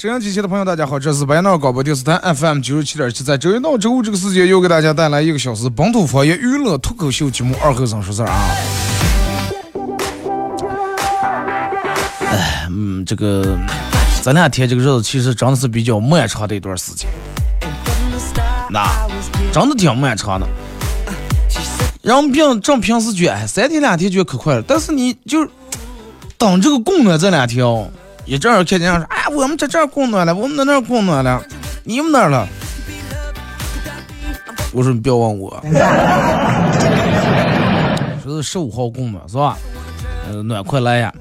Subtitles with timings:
[0.00, 8.38] 沈阳机器的朋友，大家好，这是白闹广播电视台 FM 九十七点七，在周一到周五这个时间，又给大家带来一个小时本土方言娱乐脱口秀节目《二后生说事儿》啊。
[12.30, 13.58] 哎，嗯，这个
[14.22, 17.10] 这两天这个日子其实真的是比较漫长的一段时间，
[18.70, 18.86] 那
[19.52, 20.46] 真的挺漫长的。
[22.02, 25.44] 人平正平时觉得哎，三天两天觉得可快了，但是你就
[26.36, 27.90] 等这个供暖这两天哦。
[28.24, 31.42] 一阵儿看见说，我们在这儿供暖了，我们在那儿供暖了，
[31.84, 32.48] 你们那儿了？
[34.72, 35.62] 我说你不要问我，
[38.22, 39.56] 说是十五号供暖是吧？
[40.30, 41.12] 呃，暖快来呀！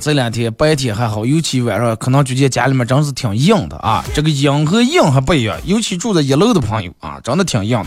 [0.00, 4.04] 这两天白天还好，尤其晚上可能觉得家里面真是挺硬的啊。
[4.14, 7.86] 这个硬和硬还不一样，尤其住在一楼的朋友啊，真的挺硬的。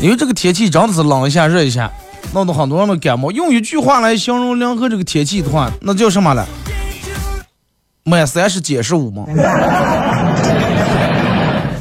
[0.00, 1.90] 因为这个天气真的是冷一下热一下。
[2.34, 3.30] 弄得很多人都感冒。
[3.30, 6.44] 用一句话来形容两河这个天气的话，那叫什么了？
[8.08, 9.26] 满三十减十五吗？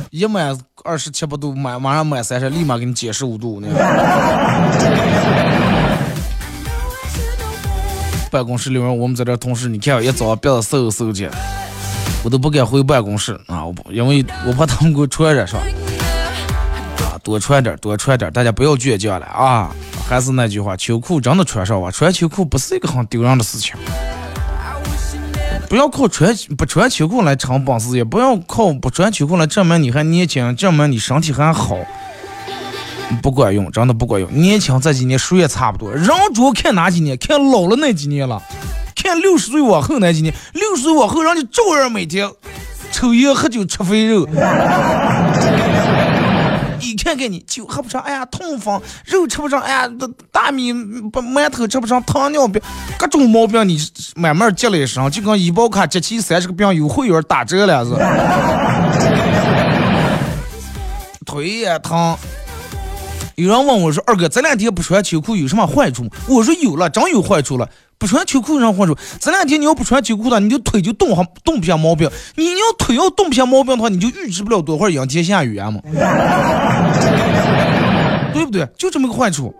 [0.09, 3.67] 一满二十七八度，满马上满三十，立马给你减十五度呢。
[8.31, 11.29] 办公室里面，我们在这同事，你看一早憋得嗖嗖的，
[12.23, 15.59] 我都不敢回办公室啊，我，因为我怕他们给我传染上。
[15.59, 19.69] 啊，多穿点，多穿点，大家不要倔强了啊！
[20.09, 23.75] 还是那句话，秋裤真的穿上吧，穿秋裤不是一个很丢人的事情。
[25.69, 31.77] 不要靠穿不穿秋裤来撑本事，也不要靠不穿秋裤来证明你还年轻，证明你身体还好。
[33.21, 34.29] 不管用，真的不管用。
[34.33, 38.41] 年轻这几年谁也差不多，人主要看哪几年，看老了那几年了，
[38.95, 40.33] 看六十岁往后那几年。
[40.53, 42.29] 六十岁往后，让你照样每天
[42.91, 44.27] 抽烟喝酒吃肥肉。
[46.95, 49.85] 你看看你，酒喝不上，哎呀痛风；肉吃不上，哎呀
[50.31, 52.61] 大米不馒头吃不上，糖尿病，
[52.97, 53.77] 各种毛病你
[54.15, 57.91] 慢慢积累上，就跟医保卡集齐三十个病有会员打折了是。
[61.25, 62.15] 腿也疼。
[63.35, 67.69] 有人问我说：“二哥，这两天不穿秋裤有什么坏处？”我说：“有了，真有坏处了。
[67.97, 68.97] 不穿秋裤有什么坏处？
[69.19, 72.09] 这两天你要不穿秋裤的，你的腿就冻上冻不下毛病。
[72.35, 75.79] 你要腿要冻不下毛病的话，你就预知不了多会儿阴天下雨啊嘛，
[78.33, 78.67] 对不对？
[78.77, 79.53] 就这么个坏处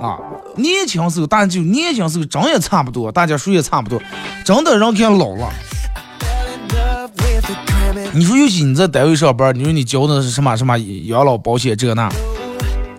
[0.00, 0.18] 啊！
[0.56, 4.00] 年轻时候大家就年轻时候长也差不多，大家说也差不多，
[4.44, 5.48] 真的人看老了。
[8.12, 12.08] 你说尤其你在单位上班，你说你交的是什么什么养老保险这那？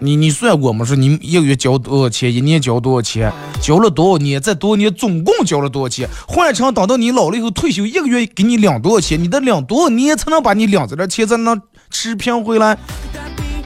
[0.02, 0.86] 你你算过吗？
[0.86, 6.08] 说你一个月交多少钱，一年交多少钱，交了多少年，在多少年总共交了多少钱？
[6.28, 9.22] 换成等到你老了以后退休，一个月给你领多少钱？
[9.22, 12.78] 你得领多少年才能把你领这点钱才能持平回来？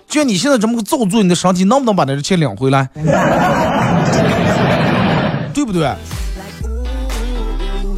[0.07, 2.89] 就你现在这么个造作，你的身体能不能把那钱领回来？
[5.53, 5.93] 对不对？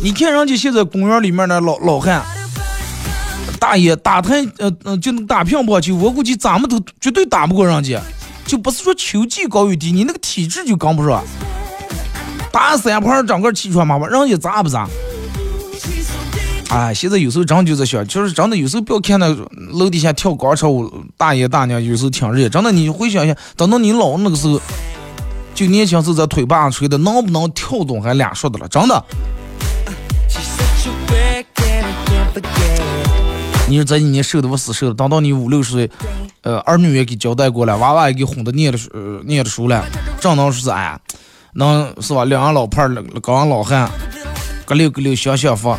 [0.01, 2.21] 你看人家现在公园里面的老老汉。
[3.57, 7.99] 大爷打台，呃嗯，就打乒乓球，我估计咱们都绝对打不过人家，
[8.45, 11.23] 就不是说球技高与低，你那个体质就跟不上。
[12.51, 14.87] 打三盘整个气喘麻麻，人家咋不咋？
[16.69, 19.27] 哎，现在有时候真就在想，就是真的有时候不要看那
[19.73, 24.59] 楼底下跳广场舞大爷大娘，有时候挺热，真的你回想一下，等到你老那个时候，
[25.53, 29.05] 就年轻时候在腿巴上吹的，能不能跳动还两说的了，真的。
[33.67, 35.89] 你说这几年瘦的不死瘦的，等到你五六十岁，
[36.45, 38.87] 呃，儿女也给交代过了，娃娃也给哄的念了书，
[39.25, 39.83] 念了书了，
[40.21, 40.95] 正当说是哎，
[41.53, 42.23] 能是吧？
[42.23, 43.89] 两个老伴儿，两个老汉，
[44.63, 45.75] 个溜个溜享享福。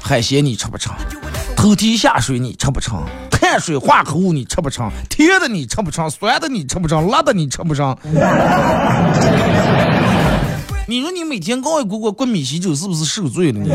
[0.00, 0.94] 海鲜你吃不成，
[1.56, 7.96] 头蹄下水你吃不成，碳水化合物你吃不成，甜的你吃不成，酸的你吃不成，辣的你吃不成。
[10.86, 13.68] 你说你每天高一锅锅灌米稀粥，是不是受罪了你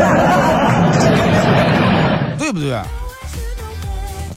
[2.38, 2.52] 对？
[2.54, 2.80] 不对？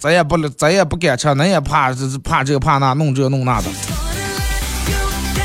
[0.00, 3.68] 咱也不咱也不敢吃，恁也怕这怕这怕那，弄这弄那的。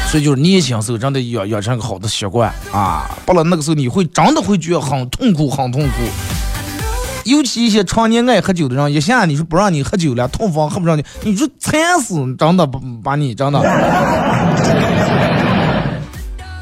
[0.08, 5.94] 所以就是年轻时候真的养养成个好的习惯啊，不然那个时候你会真的会觉得很痛苦，很痛苦。
[7.26, 12.70] 尤其一些常年爱喝酒的人，一下你说不让你喝酒了，痛风喝不上去，你说惨死，真的
[13.04, 13.60] 把你真的。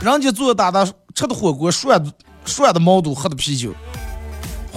[0.01, 2.01] 人家坐大大吃的火锅，涮
[2.45, 3.73] 涮的毛肚，喝的啤酒。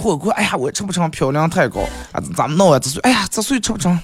[0.05, 1.81] 火锅，哎呀，我吃不成，漂亮太高
[2.11, 2.21] 啊！
[2.37, 3.99] 咱们弄啊，这岁，哎呀，这岁吃不成。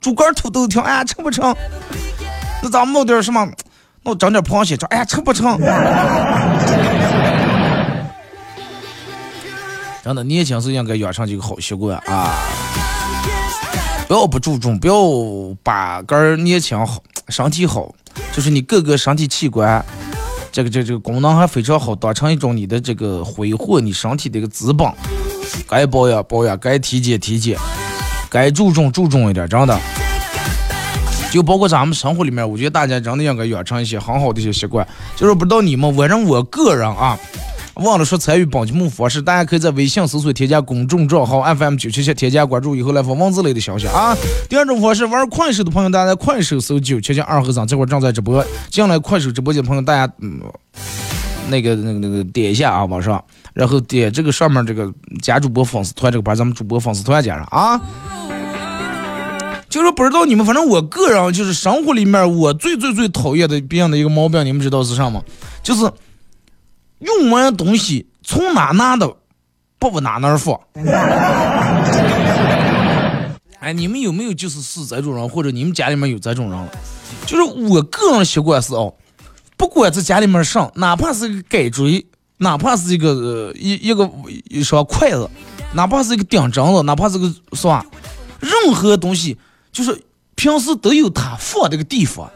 [0.00, 1.52] 猪肝土豆条，哎呀，吃不成。
[2.62, 3.44] 那咱们弄点什么？
[4.04, 5.58] 弄整点螃蟹吃，哎呀，吃不成。
[10.04, 12.36] 真的，年轻时应该养成这个好习惯啊！
[14.06, 14.94] 不要不注重，不要
[15.64, 17.92] 把肝儿年轻好，身体好，
[18.32, 19.84] 就是你各个身体器官，
[20.52, 24.86] 这个这这个功能还非常好，当成一种你的这个挥霍你身体的一个资本。
[25.68, 27.56] 该保养保养，该体检体检，
[28.28, 29.78] 该注重注重一点，真的。
[31.30, 34.86] 就包括咱们生活里面，我觉得大家真的应该养成一些很好的一些习惯。
[35.16, 37.18] 就是不知道你们，反正我个人啊，
[37.76, 44.14] 忘了说参与本节目方式，大家可以在微信搜索添加公众账号 FM 九七七，添加关注以后来发文字类的消息啊。
[44.46, 48.44] 第二种方式，玩快手的朋友，大家在快手搜九七七二和尚，这会儿正在直播。
[48.68, 50.38] 进来快手直播间的朋友，大家嗯，
[51.48, 53.24] 那个那个那个点一下啊，往上。
[53.54, 54.90] 然后点这个上面这个
[55.20, 57.80] 加主播粉丝团这个把咱们主播粉丝团加上啊。
[59.68, 65.22] 就是不知道你们，反正我个人就是生活里面我最最最讨厌的别人的一个毛病，你们知道是啥吗？
[65.62, 65.90] 就是
[66.98, 69.10] 用完东西从哪拿的，
[69.78, 70.60] 不往哪哪放。
[73.60, 76.68] 哎，你们有没有就是是这种人，或者你们家里面有这种人？
[77.24, 78.92] 就是我个人习惯是哦，
[79.56, 82.04] 不管在家里面上，哪怕是个改锥。
[82.42, 84.10] 哪怕是一个一一个
[84.50, 85.30] 一双筷子，
[85.74, 87.86] 哪怕是一个顶针子，哪怕是个是吧？
[88.40, 89.38] 任何东西
[89.70, 90.02] 就是
[90.34, 92.28] 平时都有它放这个地方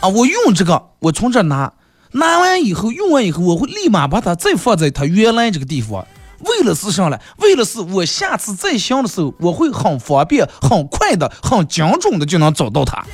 [0.00, 0.08] 啊。
[0.08, 1.74] 我用这个，我从这拿，
[2.12, 6.06] 拿完以后用完以后，我会立马把它再放在它原来这个地方。
[6.40, 7.20] 为了是啥嘞？
[7.36, 13.04] 为了是我下次再想的时候，我会很方便、很快的、很精准的就能找到它，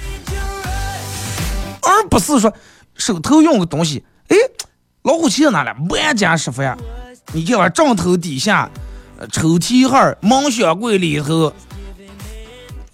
[1.82, 2.52] 而不是说
[2.94, 4.36] 手头用个东西，哎。
[5.02, 5.74] 老虎钳哪了？
[5.88, 6.76] 万家十饭。
[7.32, 8.68] 你看我枕头底下、
[9.32, 11.52] 抽屉盒、门箱柜里头、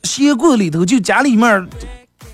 [0.03, 1.67] 鞋柜里头，就家里面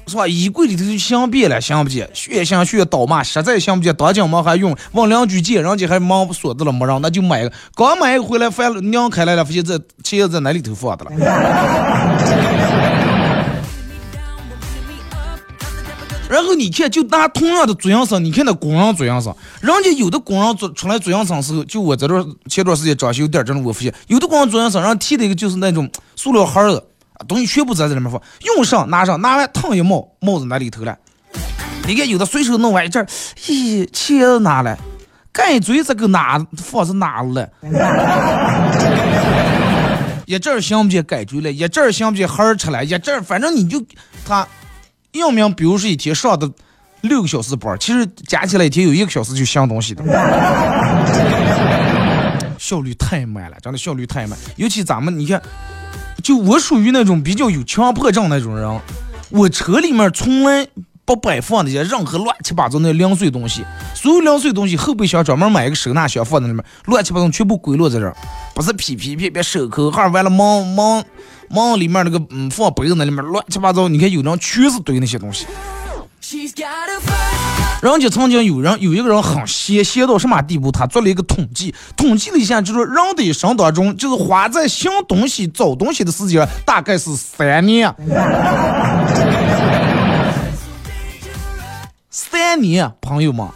[0.07, 0.27] 是吧？
[0.27, 7.53] 衣柜里头就想遍了，想不见，血想血倒嘛，实在想不见，当今嘛还用，问两句借，人家还忙锁着了没让，那就买个。
[7.75, 11.13] 刚买回来，翻拧开来了，发现这钱在哪里头放的了。
[16.33, 25.87] 然后你看，就拿同样的做样生，你看那工人做样生，人家有的工人做出来做样生时候，就我在这前段时间装修店，真的我发现，有的工人做样生，然后提的一个就是那种
[26.17, 26.83] 塑料盒子，
[27.29, 30.97] 东西全部在这里面放，用上拿上，拿完烫一帽，帽子那里头了。
[31.87, 33.07] 你看有的随手弄完一阵，
[33.45, 34.79] 咦，钱拿来，
[35.33, 37.47] 盖嘴这个拿放是哪了？
[40.25, 43.85] 一阵想不起盖嘴了，一阵想不起盒吃了，一阵反正你就
[44.25, 44.49] 他。
[45.13, 46.51] 明明比如说一天上的
[47.03, 50.03] 六个小时班，其实加起来一天有一个小时就想东西的，
[52.59, 54.39] 效率太慢了，真的效率太慢。
[54.57, 55.43] 尤其咱们，你看，
[56.23, 58.81] 就我属于那种比较有强迫症那种人，
[59.31, 60.67] 我车里面从来
[61.05, 63.65] 不摆放那些任何乱七八糟那零碎东西，
[63.95, 68.17] 所有零碎东西后备箱专门买一个收纳箱放在里面，乱七八糟全部归落在这儿，
[68.55, 71.05] 不是皮皮片片手口号，完了忙忙。
[71.53, 75.47] 忙里面那个嗯放杯子那里面乱七八糟，你看有人全是堆那些东西。
[77.83, 87.93] 人家曾经有人有一个人很邪，邪到什么地步，他做了一个统计，统计了一下，就说人的一生当中，就是花在想东西、找东西的时间大概是三年。
[92.09, 93.47] 三年，朋友们，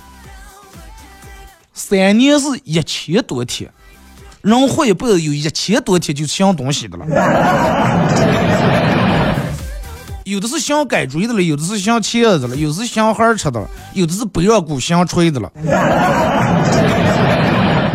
[1.73, 3.71] 三年是一千多天。
[4.47, 7.05] 人活一辈子有一千多天就想东西的了，
[10.23, 15.51] 有的是想改锥的了，有的是想茄子了，有的是想孩儿吃的了，有的是背上鼓想吹的了。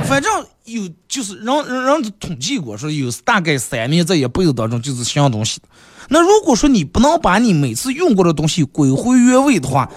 [0.04, 0.30] 反正
[0.66, 5.68] 有就是人人人统计过说有大概三年在一辈子当中就是想东西的。
[6.10, 9.90] 那如果说你不能把你每次用过的东西归回原位的话，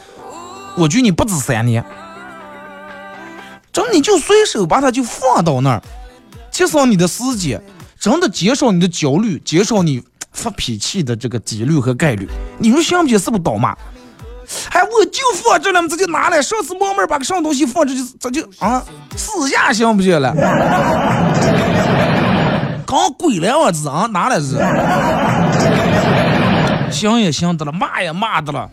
[0.76, 1.84] 我觉得你不止三年，
[3.72, 5.82] 这你就随手把它就放到那儿。
[6.54, 7.60] 减少你的时间，
[7.98, 12.28] 真的减少你的焦虑，减少你发脾气的这个几率和概率。
[12.58, 13.70] 你说想不想是不是倒骂？
[14.70, 16.40] 哎，我就放这了，这就拿来。
[16.40, 18.80] 上次冒昧把个什么东西放这就这就啊，
[19.16, 20.32] 私下行不行了？
[22.86, 24.56] 刚鬼两个字啊，拿来是？
[26.92, 28.70] 行也行得了，骂也骂得了，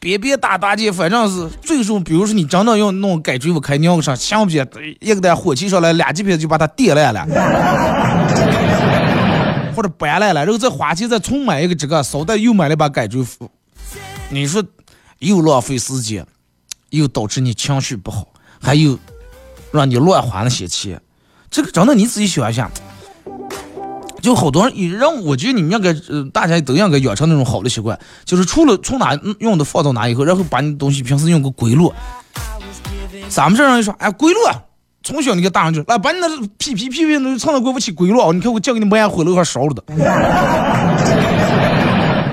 [0.00, 4.56] 别别打打击，反正是最终，比如说你真的要弄改追不开尿个上，想不起
[4.98, 7.26] 一个在火气上来，俩鸡皮就把它点烂了，
[9.76, 13.50] 或者掰烂了，然后再花钱再重买一个这个，捎带又买了把改锥斧，
[14.30, 14.64] 你说
[15.18, 16.26] 又浪费时间，
[16.88, 18.26] 又导致你情绪不好，
[18.58, 18.98] 还有
[19.70, 20.98] 让你乱花那些钱，
[21.50, 22.70] 这个真的你自己想一下。
[24.20, 31.94] 就好多人也让我觉得你们应该呃，大家都应该养成那种好的习惯，就是除了从哪用的放到哪以后，然后把你东西平时用个归落。
[33.28, 34.50] 咱们这人一说，哎，归落，
[35.02, 39.82] 从小你给打上去，来把你那屁屁屁屁那藏到柜不起归落，你看我叫给你买回来还烧了的。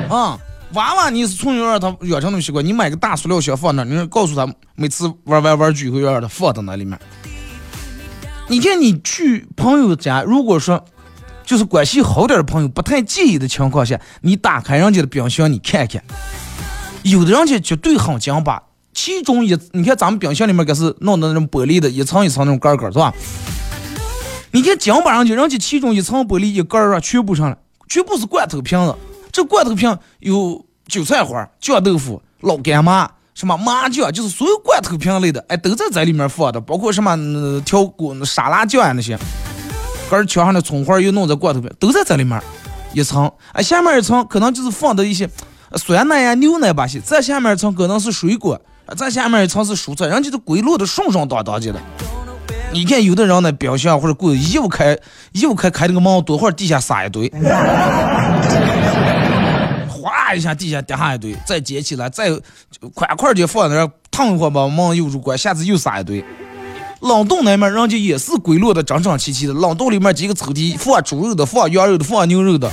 [0.10, 0.38] 啊，
[0.74, 7.00] 娃娃你是从小让他养成那种习惯，你买个大塑料箱放那，你告诉他每次玩玩玩具以后要让他放到那里面。
[8.48, 10.84] 你看你去朋友家，如果说。
[11.48, 16.04] 就是关系好点的朋友不太介意的情况下，你打开人家的冰箱，你看看，
[17.04, 18.62] 有的人家绝对很讲吧
[18.94, 23.13] 其中一，你看咱们冰箱里面可是弄的那种玻璃的，一层一层那种盖盖是吧？
[24.51, 28.94] 你看讲吧人家，人家其中一层玻璃一盖啊，全部上了，全部是罐头瓶子。
[29.32, 37.16] 这罐头瓶有韭菜花、酱豆腐、老干妈、什么麻酱，就是所有罐头瓶类的，哎，都在这里面放的，包括什么
[37.62, 39.18] 调锅、沙拉酱啊那些。
[40.10, 42.42] 根墙上的葱花又弄在罐头里，都在这里面
[42.94, 43.32] 一层。
[43.52, 45.30] 哎，下面一层可能就是放的一些
[45.76, 47.00] 酸奶呀、牛奶吧些。
[47.00, 48.60] 再下面一层可能是水果，
[48.96, 51.76] 再下面一层是蔬菜，人家都归落的顺顺当当的。
[52.72, 54.98] 你看有的人呢，冰箱或者柜子一不开，
[55.32, 57.30] 一不开开那个门，多会儿地下撒一堆，
[59.90, 62.30] 哗一下地下掉下一堆，再捡起来，再
[62.94, 66.24] 快快就放在那儿烫一会儿把门又入关，下次又撒一堆。
[67.01, 72.72] 冷冻那面人家也是归落的整整齐齐的，冷冻里面几个抽屉放猪肉的，放羊肉的，放牛肉的。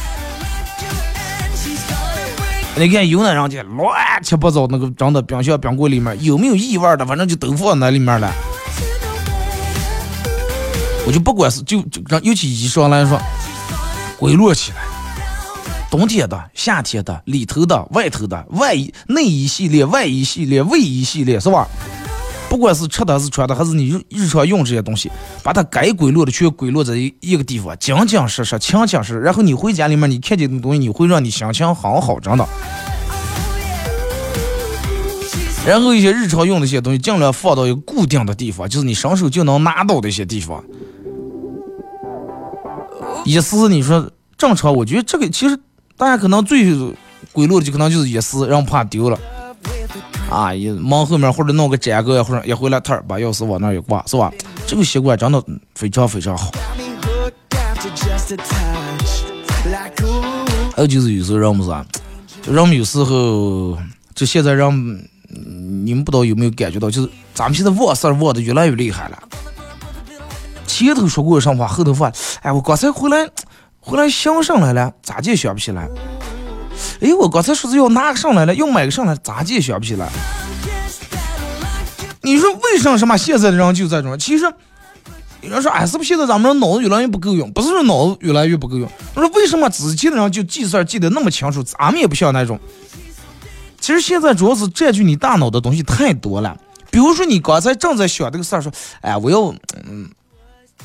[2.77, 8.33] 你看有那人家乱七八糟那个整的冰箱冰柜里面有没有异味的，反正就都放那里面了。
[11.07, 13.21] 我就不管是就就让尤其衣裳来说，
[14.19, 14.79] 归落起来，
[15.91, 21.69] 冬天的、夏天的、里头的、外头的、外衣内衣系列、外衣系列、卫衣系列，是吧？
[22.55, 25.11] 不管是吃的还是穿的，还是你日常用这些东西，
[25.43, 29.19] 把它该归落的全归落在一个地方，紧紧实实、清清实。
[29.19, 32.47] 然后你回家里面，你看见的东西，你会让你心情很好，真的。
[35.67, 40.63] 然后一些日常用的一些东西，尽量放到一个固定的地方，就是你伸手就能拿到的一些地方。
[43.25, 44.09] 也是，你说
[44.39, 45.59] 正常，我觉得这个其实
[45.97, 46.73] 大家可能最
[47.33, 49.19] 归落的就可能就是一丝，然后怕丢了。
[50.31, 54.33] 啊，一忙后面或者弄个粘个，或者一回来摊儿把钥匙往那儿一挂，是吧？
[54.67, 55.43] 这个习惯真的
[55.75, 56.51] 非常非常好。
[60.75, 61.73] 还有就是有时候人们是，
[62.43, 63.79] 就人们有时候，
[64.15, 69.23] 就现在人，你们不知道有没有感觉到，就是咱们现在忘事儿忘的越来越厉害了。
[70.67, 72.11] 前头说过什么话，后头话，
[72.43, 73.29] 哎，我刚才回来，
[73.79, 75.89] 回来想上来了，咋就想不起来？
[77.01, 80.09] 哎，我刚才说是要拿个上来了，要买个上来，咋也想不起来。
[82.23, 84.19] 你说为什么什么现在的人就这种？
[84.19, 84.45] 其实
[85.43, 87.53] 有人说，哎，是不是现在咱们脑子越来越不够用？
[87.53, 92.59] 不是说脑子越来越不够用，我说为什么之前的人就记事儿记得那么清楚，咱们也不像那种。
[93.79, 96.57] 其实现在主要是占据你大脑的东西太多了。
[96.91, 98.73] 比如说你刚才正在想这个事儿，说，
[99.03, 99.55] 哎，我要，
[99.87, 100.09] 嗯，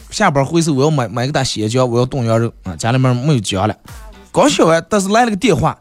[0.10, 3.74] 下班回去我要买买个大鲜姜，我要冻羊肉啊，家里面没有姜了。
[4.34, 5.80] 刚想完，但是来了个电话。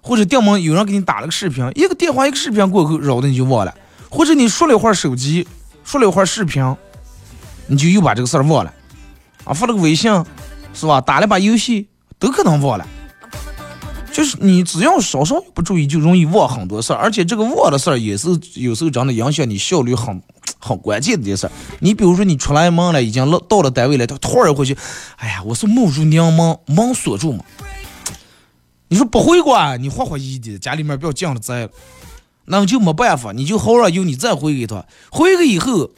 [0.00, 3.72] 或者电门有人给你打了个视频，一个电话一个视频过后，扰的你就忘了；
[4.08, 5.46] 或者你说了一会儿手机，
[5.84, 6.76] 说了一会儿视频，
[7.66, 8.72] 你就又把这个事儿忘了。
[9.44, 10.12] 啊，发了个微信，
[10.74, 11.00] 是吧？
[11.00, 11.88] 打了把游戏，
[12.18, 12.86] 都可能忘了。
[14.12, 20.20] 就是你只要稍稍不注意，就容易忘很多事儿，而且这个忘的事儿也是有时候真的影响你效率很
[20.58, 21.52] 很关键的一件事儿。
[21.78, 24.76] 你比如说你出来门了，已经到到了单位了，他突然回去，
[25.16, 27.44] 哎呀，我是没住娘门，门锁住嘛。
[28.92, 31.70] 你说不会管，你活活一的，家里面不要进了灾了，
[32.46, 35.88] 那就没办法，你就好让有你再回给他，回去以后，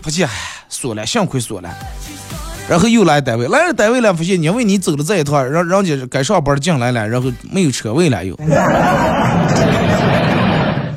[0.00, 0.28] 发现
[0.68, 1.68] 锁了，幸亏锁了，
[2.68, 8.38] 然后又来单位，来了单位了，发现因为你走了这一趟，让人家该上班进来了，然后没有车位了又。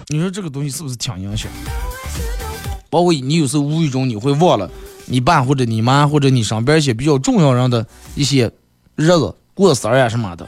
[0.10, 1.50] 你说这个东西是不是挺影响？
[2.92, 4.70] 包括你有时候无意中你会忘了
[5.08, 8.52] 你爸或者你妈或者你身边一些比较重要人的一些
[8.96, 10.48] 日子过生日啊什么的。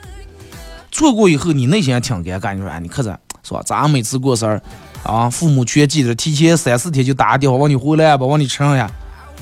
[0.96, 2.54] 错过以后，你内心还挺尴尬。
[2.54, 3.62] 你说，你看着是吧？
[3.66, 4.62] 咱每次过生日，
[5.04, 8.26] 啊，父母全记得，提前三四天就打个电话问你回来不？
[8.26, 8.90] 问你吃啥呀？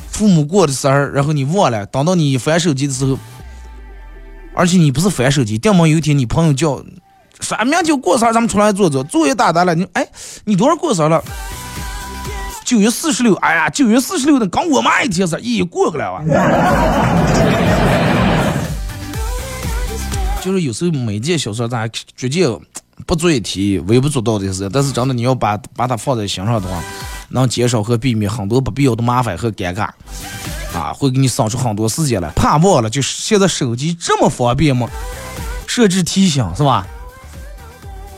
[0.09, 3.19] 父母过的生日，然后你忘了，等到你翻手机的时候，
[4.55, 6.83] 而且你不是翻手机，定么有一天你朋友叫，
[7.39, 10.07] 说明天过生日咱们出来坐坐，作业打单了，你哎，
[10.45, 11.23] 你多少过生日了？
[12.65, 16.23] 九月四十六，哎呀，九月四十六的刚我妈一天生，咦，过个来哇。
[20.43, 22.59] 就是有时候每件小事咱绝对
[23.05, 26.83] 不做一提，微不足道的事，但是真的你要把把它放在心上的话，
[27.29, 29.89] 能减少和避免很多不必要的麻烦和尴尬，
[30.77, 32.29] 啊，会给你省出很多时间来。
[32.31, 34.89] 怕忘了，就是现在手机这么方便吗？
[35.65, 36.85] 设置提醒是吧？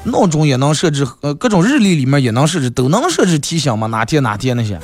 [0.06, 3.88] 闹钟也能设置，呃，各种日历里面也能设置，都能设置提醒吗？
[3.88, 4.80] 哪天哪天那些？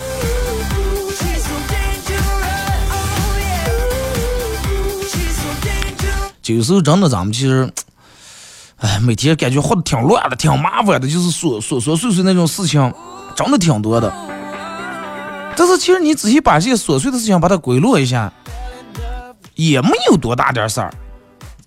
[6.45, 7.71] 有时候真的，咱们其实，
[8.77, 12.93] 哎，每天感觉活得挺乱的，挺麻烦的，就是琐琐琐碎碎那种事情，
[13.35, 14.11] 真的挺多的。
[15.55, 18.31] 但是其实你仔细把这些琐碎的事情把它归落一下，
[19.55, 20.91] 也没有多大点事儿。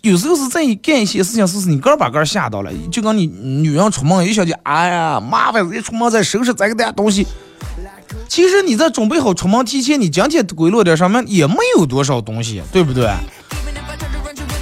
[0.00, 7.26] 有时候是在干一些事情，是是你个儿把个儿吓到了，就跟你女人出门一想就哎呀麻烦，一出门再收拾这个点东西。
[8.28, 13.11] 其实你在准备好出门提前，你今天归落点上面也没有多少东西，对不对？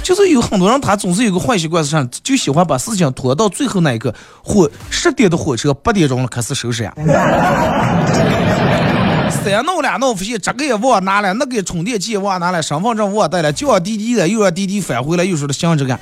[0.03, 2.05] 就是有很多人，他总是有个坏习惯，是啥？
[2.21, 4.13] 就喜欢把事情拖到最后那一刻。
[4.43, 6.93] 火十点的火车，八点钟了开始收拾呀。
[9.31, 15.97] 三弄两弄，发现这个也忘拿了，那个充电器忘拿了，身份证忘带了，叫滴滴的，又让滴滴返回来，又说的想这个。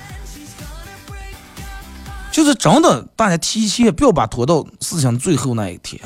[2.32, 6.02] 就是真的，大家提前不要把拖到事情最后那一天。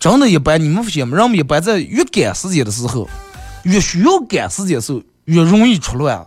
[0.00, 1.16] 真的，一般你们发现吗？
[1.16, 3.08] 人们一般在越赶时间的时候，
[3.62, 5.00] 越需要赶时间的时候。
[5.30, 6.26] 越容易出乱，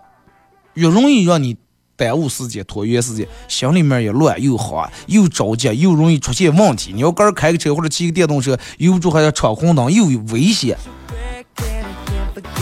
[0.76, 1.58] 越容易让你
[1.98, 6.94] 耽误时间、拖延时间，心里面也乱又慌又着急，又容易出现问题。
[6.94, 10.78] 你要个开个车或者骑个电动车，有住还要闯红灯，又有危险。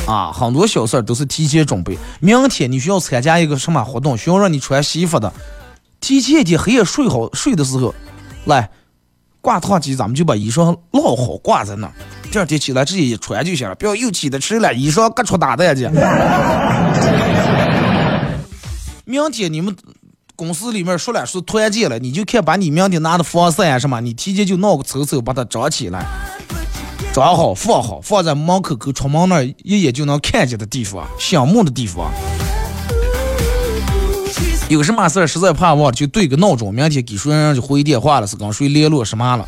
[0.08, 1.96] 啊，很多小事都是提前准备。
[2.20, 5.32] 明天你需要参加一个什么活动，需要让你穿西服的，
[6.00, 7.94] 提前一天黑夜睡好睡的时候，
[8.46, 8.72] 来
[9.42, 11.94] 挂烫机，咱们就把衣裳烙好挂在那儿。
[12.32, 15.90] 第二天起来直接一穿就行了，不要又起的迟了，衣裳各出打的去。
[19.04, 19.76] 明天你们
[20.36, 26.06] 公司里面说了是团建了，你就看把你明天拿的防晒啊什么，你提前就弄个抽抽把它装起来，
[27.14, 32.10] 装好放好，放在门口口出门那一眼就能看见的地方，醒目的地方。
[34.72, 39.46] 有什么事儿实在怕忘了，就对个闹钟，明天给谁人就回电话了，是跟谁联络什么了。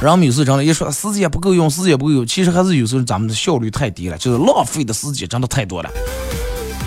[0.00, 5.90] 人们有时真的，一说时间不够用，时间不够用，其实还是有时候咱们的效率太低了，就是浪费的时间真的太多了。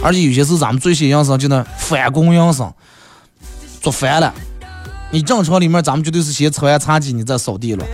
[0.02, 2.74] 而且有些时候咱们做些养生就那反工养生，
[3.82, 4.34] 做烦了。
[5.12, 7.86] 你正常里面咱们绝对是先擦完茶几，你再扫地了，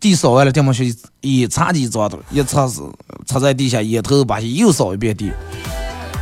[0.00, 2.80] 地扫完了，地方去一茶几脏的，一擦是
[3.26, 5.30] 擦在地下，一头把又扫一遍地。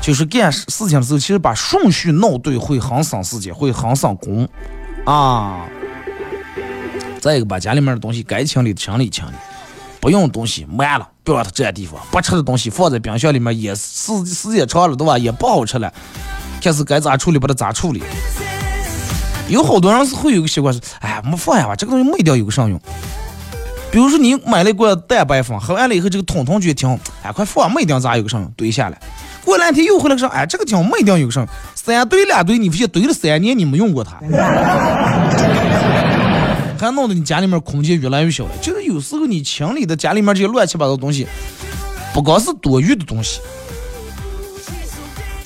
[0.06, 4.48] 就是干事情的时候，其实把顺序弄对会很省时间，会很省工
[5.04, 5.66] 啊。
[7.20, 9.32] 再一个，把家里面的东西该清理清理清理，
[9.98, 12.00] 不用东西满了，不要让它占地方。
[12.12, 15.18] 不吃的东西放在冰箱里面，也时时间长了对吧？
[15.18, 15.92] 也不好吃了。
[16.62, 18.00] 看是该咋处理，把它咋处理。
[19.48, 22.80] 有好多人是会有个习惯是，哎，没放下吧，这个东西没掉有个啥用？
[23.90, 28.48] 比如说你买了一罐蛋白粉，喝完了以后这个桶桶觉得挺，哎，快放，没掉咋有个啥用？
[28.56, 29.00] 堆下来，
[29.46, 31.46] 过两天又回来说，哎，这个挺没掉有个啥？
[31.74, 34.18] 三堆两堆，你发现堆了三年，你没用过它。
[36.78, 38.50] 还弄得你家里面空间越来越小了。
[38.60, 41.26] 就是有时候你清理的家里面这些乱七八糟东西，
[42.12, 43.40] 不光是多余的东西。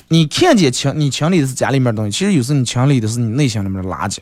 [0.09, 4.17] 你看见清你清理的是家里面东西，其实有时候你清理的是你内心里面的垃圾。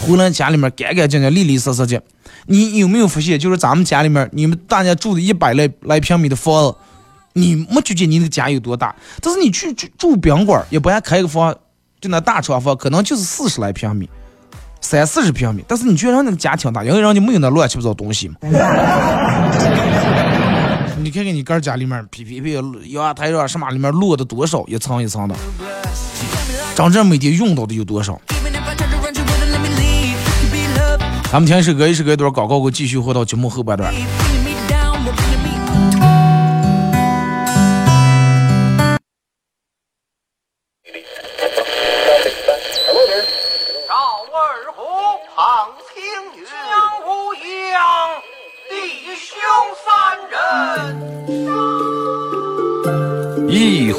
[0.00, 2.00] 回来家里面干干净净、利利索索的。
[2.46, 6.74] 你有没有发现，就是咱们家里面，你们大家住的一百来来平米的房子，
[7.32, 8.94] 你没觉得你那个家有多大？
[9.20, 11.54] 但是你去住住宾馆，也不爱开个房，
[12.00, 14.08] 就那大床房，可能就是四十来平米。
[14.80, 18.36] 三四十平米，但是你觉得那个家挺大，因为人家没有那乱七八糟东西嘛。
[21.02, 25.34] 你看看你哥家里面，皮皮皮阳台上什么里面落的多少，一层一层的，
[26.74, 28.20] 真正每天用到的有多少？
[31.30, 33.94] 咱们听一首歌，一首歌一段广告，我继续回到节目后半段。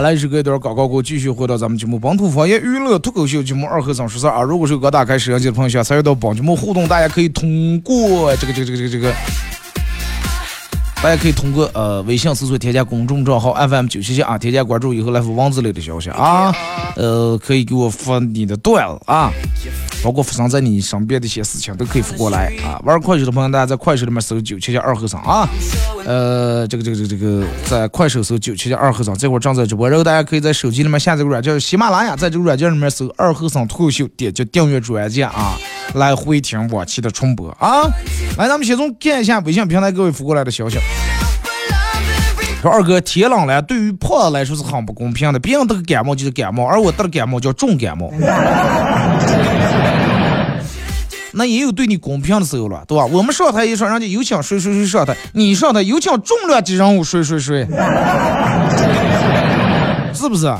[0.00, 4.42] 来了一首歌一段广告过后，继续回到咱们节目《本土方言娱乐脱口秀》节目二和尚说事儿啊。
[4.42, 9.12] 如果是刚打开摄像机的朋友，想参与到本节目互动，大家可以通过这个这个这个这个，
[11.00, 16.52] 大家可以通过呃微信搜索添加公众账号 FM 九七七啊，添加关注以后来发文字类的消息啊，
[16.96, 19.30] 呃，可以给我发你的段子啊，
[20.02, 22.82] 包括发生在你身边的一些事情都可以发过来啊。
[22.84, 25.48] 玩快手的朋友，大家在快手里面搜九七七二和尚啊。
[26.04, 35.56] 呃，这个这个这个这个，在快手搜九七七二和尚，这会儿正在直播，然后大家可以在手机里面下载个软件喜马拉雅，在这个软件里面搜二和尚脱口秀，点击订阅专辑啊，
[35.94, 37.82] 来回听往期的重播啊。
[38.36, 40.78] 来，咱们先从看一下微信平台各位发过来的消息。
[42.60, 48.12] 说二哥，天冷了，对于胖子来说是很不公平的，别人得感冒就是感冒，而我得了感冒叫重感冒。
[51.30, 53.04] 那也有对你公平的时候了，对吧？
[53.06, 57.64] 我们上台一说，人家有请谁谁谁上台，你上台有请重量级人物谁谁谁，
[60.12, 60.52] 是不是？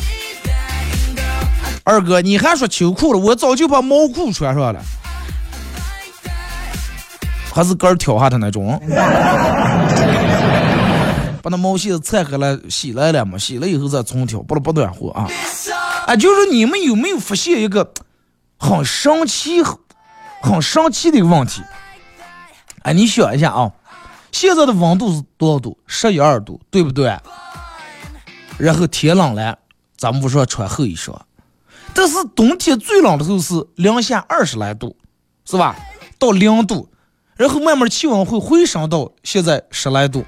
[1.83, 4.81] 二哥，你还说秋裤了，我早就把毛裤穿上了，
[7.59, 8.81] 还是个儿挑下的那种，
[11.42, 15.29] 把那毛线拆开了洗来了嘛，洗了以后再重挑，不能不暖和啊。
[16.07, 17.92] 哎，就是你们有没有发现一个
[18.61, 19.61] 很神奇？
[20.40, 21.61] 很神奇的一个问题，
[22.83, 23.73] 哎，你想一下啊，
[24.31, 25.77] 现在的温度是多少度？
[25.85, 27.18] 十一二度，对不对？
[28.57, 29.59] 然后天冷了，
[29.97, 31.12] 咱们不说穿厚衣裳，
[31.92, 34.97] 但是冬天最冷的时候是零下二十来度，
[35.44, 35.75] 是吧？
[36.21, 36.88] 到零度，
[37.38, 40.22] 然后慢慢气温会回升到现在十来度，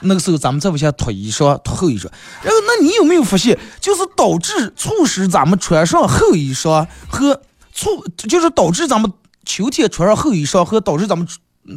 [0.00, 2.04] 那个时候咱们再往下脱衣裳、脱厚衣裳。
[2.42, 7.42] 然后，那你有没有发现，就是导致促使咱们穿上厚衣裳和
[7.74, 9.12] 促，就是导致咱们。
[9.46, 11.28] 秋天穿上厚衣裳和导致咱们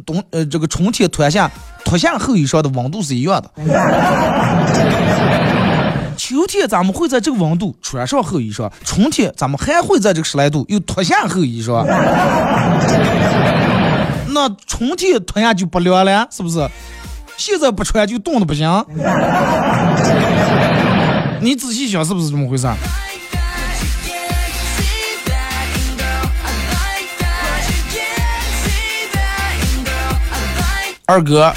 [0.06, 1.50] 冬呃这个春天脱下
[1.84, 3.50] 脱下厚衣裳的温度是一样的。
[6.16, 11.84] 秋天咱们会在这个温度穿上厚衣裳，春天咱们还会在这个十来度又脱下厚衣裳。
[14.38, 16.64] 那春天脱下就不凉了，是不是？
[17.36, 18.84] 现在不穿就冻的不行。
[21.42, 22.68] 你仔细想，是不是这么回事？
[31.04, 31.52] 二哥，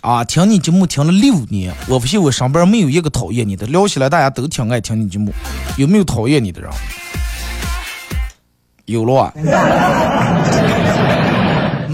[0.00, 5.32] 啊，听你节目听了六年，我发现我身边没有一个讨厌你的，聊起来大家都挺爱听你节目，
[5.76, 6.70] 有没有讨厌你的人？
[8.84, 9.32] 有了，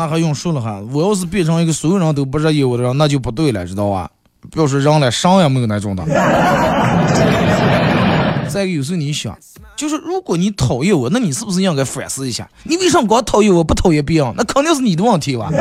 [0.00, 0.80] 那还用说了哈？
[0.94, 4.10] 我要是变成一个所有人都不热议我的人，那就不对了，知道吧？
[4.50, 6.02] 不要说人了，伤也没有那种的。
[8.48, 9.36] 再一个，有时候你想，
[9.76, 12.48] 就是如果你讨厌我，那你是不是应该反思一下？
[12.62, 14.32] 你为啥光讨厌我不讨厌别人？
[14.38, 15.50] 那肯定是你的问题吧？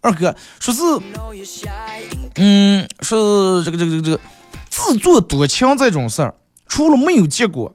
[0.00, 0.80] 二哥说是，
[2.36, 3.16] 嗯，是
[3.64, 4.20] 这个这个这个
[4.70, 6.32] 自作多情这种事儿，
[6.68, 7.74] 除了没有结果，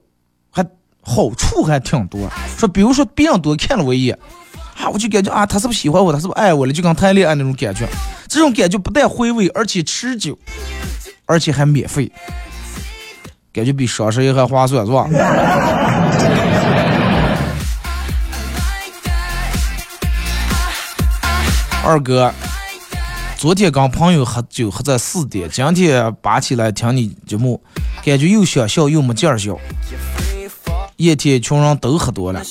[1.02, 2.30] 好处还挺多。
[2.56, 4.18] 说比如说别人多看了我一眼，
[4.76, 6.12] 啊，我就感觉啊，他是不是喜欢我？
[6.12, 6.72] 他是不是爱我了？
[6.72, 7.86] 就跟谈恋爱那种感觉，
[8.28, 10.38] 这种感觉不但回味，而且持久。
[11.24, 12.10] 而且还免费，
[13.52, 15.06] 感觉比双十一还划算，是吧？
[21.84, 22.32] 二哥，
[23.38, 27.62] 昨天跟朋友喝酒喝在四点，今天拔起来听你节目，
[28.04, 29.56] 感觉又想笑又没劲儿笑。
[31.06, 32.42] 一天穷人都喝多了，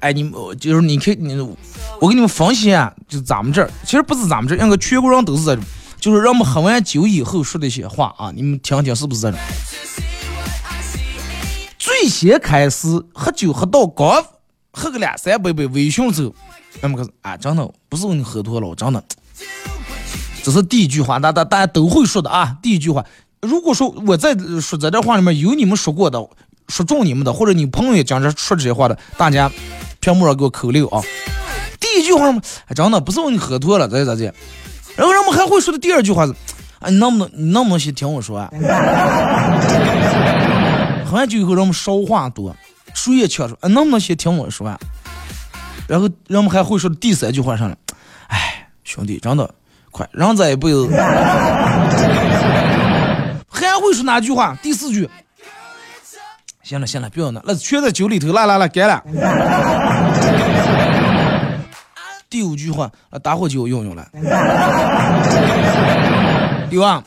[0.00, 1.34] 哎，你们就是你看你，
[2.00, 5.64] 我给你们分析啊，就咱们这儿，其实不是咱们这儿，应该全国人都是这种，
[5.98, 9.40] 就是让我们喝完酒以后说的一些话啊，你们听听是不是这种？
[11.78, 14.24] 最先开始喝酒喝到刚
[14.72, 16.34] 喝个两三杯杯微醺之后，
[16.80, 19.02] 那么可是啊，真的不是你喝多了，真的，
[20.44, 22.56] 这是第一句话，大大大家都会说的啊。
[22.62, 23.04] 第一句话，
[23.40, 26.24] 如果说我在说在这话里面有你们说过的，
[26.68, 29.50] 说中你们的，或者你朋友也讲这说这些话的，大家
[30.00, 31.02] 屏幕上给我扣六啊。
[31.80, 32.40] 第一句话嘛，
[32.74, 34.24] 真的不是问你喝多了，咋咋咋。
[34.96, 36.34] 然后人们还会说的第二句话是，
[36.80, 38.50] 哎，你能不能你能不能先听我说啊？
[41.06, 42.54] 喝完酒以后，人们说话多，
[42.94, 44.78] 谁也抢说，啊，能不能先听我说啊？
[45.86, 47.76] 然后人们还会说的第三句话上来，
[48.26, 49.48] 哎，兄弟，真的，
[49.90, 50.86] 快，人这一辈子，
[53.48, 54.54] 还会说哪句话？
[54.62, 55.08] 第四句，
[56.68, 59.02] 行了行了，不要那，那全在酒里头，来来来，干了。
[62.28, 64.06] 第五句话，啊，打火机我用用了。
[66.70, 67.02] 有啊，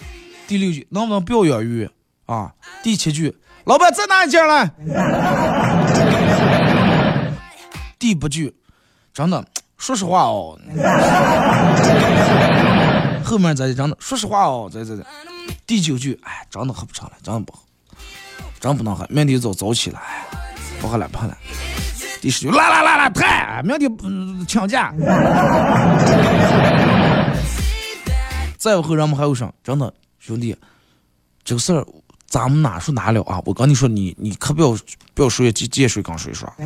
[0.47, 1.87] 第六句，能不能不要养鱼
[2.25, 2.51] 啊？
[2.81, 4.71] 第七句，老板再拿一件来。
[7.99, 8.55] 第八句，
[9.13, 9.45] 真的，
[9.77, 10.57] 说实话哦，
[13.23, 15.03] 后面再真的，说实话哦，再再再，
[15.67, 17.59] 第九句，哎，真的喝不成了，真的不喝，
[18.61, 19.99] 真不能喝，明天早早起来，
[20.79, 21.35] 不喝了，不喝了。
[22.21, 24.93] 第十句，来来来来，太，明天嗯请假。
[28.59, 30.55] 再往后，人们还有说，真的兄弟，
[31.43, 31.83] 这个事儿
[32.27, 33.41] 咱们哪说哪了啊？
[33.45, 34.77] 我跟你说，你你可不要
[35.15, 36.47] 不要说借借谁跟谁说。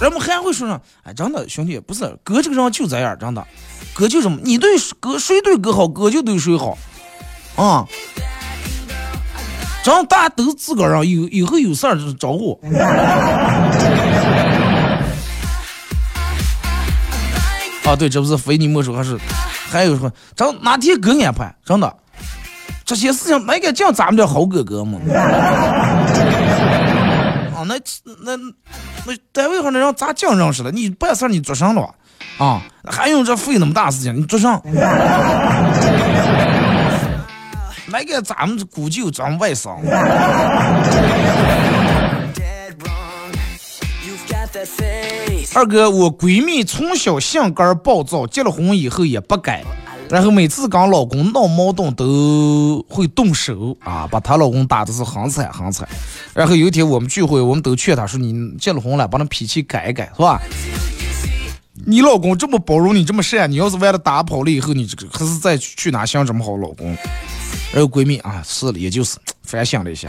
[0.00, 3.46] 人们还会说呢，哎，真的兄弟，不是哥这个人就这样，真的，
[3.92, 6.78] 哥就什么，你对哥谁对哥好，哥就对谁好，
[7.56, 7.86] 啊。
[9.86, 12.58] 真大家都自个儿啊，有以后有事儿就找我。
[17.84, 19.16] 啊，对，这不是非你莫属，还是
[19.70, 21.94] 还有说，真哪天哥安排，真的，
[22.84, 24.98] 这些事情没敢讲咱们这好哥哥嘛。
[27.54, 27.76] 啊， 那
[28.24, 28.36] 那
[29.06, 30.72] 那单位上的人咋讲认识了？
[30.72, 31.88] 你办事你做上了
[32.38, 32.60] 啊？
[32.90, 34.16] 还用这费那么大事情？
[34.16, 34.60] 你做上？
[37.88, 39.76] 那个咱们估计有咱们外甥。
[45.54, 49.64] 二哥，我闺蜜从小性格暴躁，结了婚以后也不改，
[50.10, 55.88] 然后每次跟老公闹矛盾都会动手啊，把她老公打的是很惨很惨。
[56.34, 60.40] 然后有一天我们聚会，我们都劝她说：“你结了婚了，把那脾气改一改，是吧？
[61.86, 66.96] 你老公这么包容你，这么善，你要是为了打跑了以后，你这个还是再去哪相这么好老公？”
[67.72, 70.08] 然后闺蜜啊，是了，也就是 反省了一下。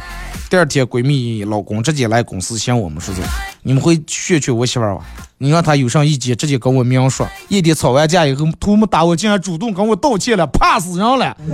[0.50, 3.14] 第二天，闺蜜老公直接来公司向我们说
[3.62, 5.04] ：“你们会劝劝我媳妇儿吧？
[5.38, 7.28] 你让她有啥意见，直接跟我明说。
[7.50, 11.36] 夜里吵完架以后，图没打我，竟然主动跟我道歉了，怕死人了！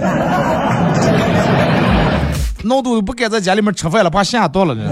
[2.63, 4.87] 闹都不敢在家里面吃饭了，怕吓到了人。”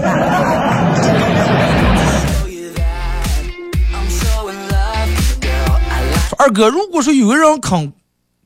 [6.38, 7.92] 二哥，如果说有个人肯。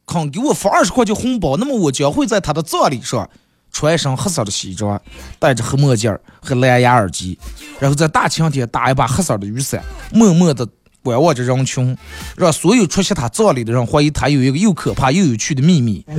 [0.07, 3.29] 肯给我发二十块钱红包，那么我将会在他的葬礼上
[3.73, 5.01] 穿一身黑色的西装，
[5.39, 7.37] 戴着黑墨镜和蓝牙耳机，
[7.81, 10.67] 然后在大晴天打一把黑色的雨伞，默默的
[11.03, 11.97] 观望着人群，
[12.37, 16.05] 让所有出席他葬礼的人怀疑他有一个又可怕又有趣的秘密。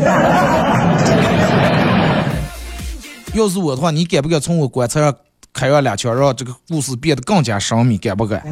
[3.34, 5.14] 要是我的话，你敢不敢从我棺材上
[5.54, 7.98] 开上两枪，让这个故事变得更加神秘？
[7.98, 8.44] 敢不敢？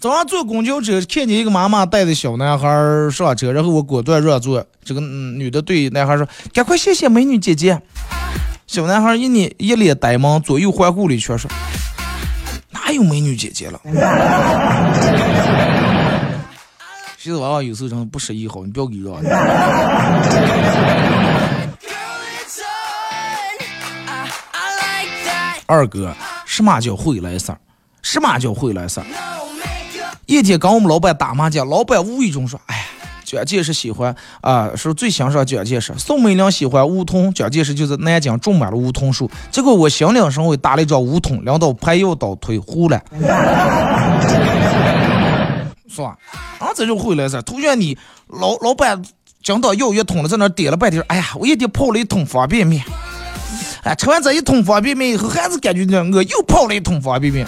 [0.00, 2.66] 早上坐公交车，看见一个妈妈带着小男孩
[3.12, 4.64] 上车，然后我果断让座。
[4.82, 7.82] 这个女的对男孩说：“赶快谢谢美女姐姐。”
[8.66, 11.50] 小男孩一脸一脸呆萌，左右环顾了一圈，说
[12.72, 13.78] ：“哪有美女姐姐了？”
[17.18, 19.22] 其实娃娃有时候真的不识意好，你不要给让。
[25.66, 27.58] 二哥，什么叫会来事儿？
[28.00, 29.06] 什么叫会来事儿？
[30.30, 32.82] 一天跟我们老板打麻将，老板无意中说：“哎呀，
[33.24, 35.92] 蒋介石喜欢啊，说最欣赏蒋介石。
[35.98, 39.28] 宋美龄喜欢梧桐，蒋介石就在南京种满了梧桐树。
[39.50, 43.02] 结果我心领神会打了一张梧桐，两刀拍又倒推糊了，
[45.88, 46.16] 是吧？
[46.60, 47.42] 啊，这就回来噻。
[47.42, 49.02] 同学你老老板
[49.42, 52.84] 讲到要一桶了，在那点了半天，哎呀，我一天泡了一桶方便面。
[53.82, 57.44] 哎，吃完这一桶方便面以后，还是感觉呢我又泡了一桶方便面。”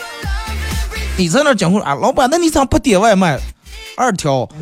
[1.16, 3.38] 你在那讲话啊，老板，那你咋不点外卖？
[3.96, 4.48] 二条。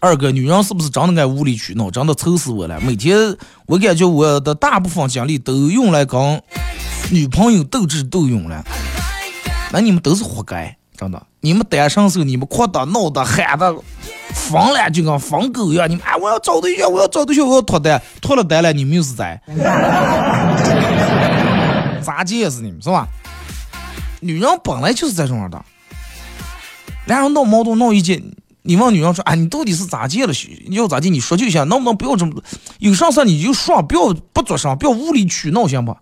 [0.00, 1.90] 二哥，女人是不是真的爱无理取闹？
[1.90, 2.78] 真的愁死我了！
[2.80, 3.16] 每天
[3.66, 6.40] 我感觉我的大部分精力都用来跟
[7.10, 8.64] 女朋友斗智斗勇了。
[9.72, 11.20] 那你们都是活该，真的！
[11.40, 13.74] 你们单身时候，你们哭的、闹的、喊的，
[14.36, 15.90] 疯了就跟疯狗一样。
[15.90, 19.40] 你们哎，我要找对象，我要找对象，我要脱单，脱了单了，你们又是咋？
[22.02, 23.08] 咋解释你们是吧？
[24.20, 25.64] 女人本来就是这种的，
[27.06, 28.22] 两人闹矛盾闹意见，
[28.62, 30.32] 你问女人说：“哎，你到底是咋解了？
[30.70, 31.10] 要咋地？
[31.10, 32.32] 你说就行，能不能不要这么
[32.78, 35.96] 有啥事你就说，不要不作声，不要无理取闹，行不？”